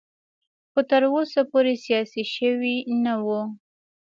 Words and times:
خو 0.71 0.79
تر 0.89 1.01
اوسه 1.13 1.41
پورې 1.51 1.73
سیاسي 1.85 2.23
شوی 2.35 2.75
نه 3.03 3.13
و. 3.25 3.27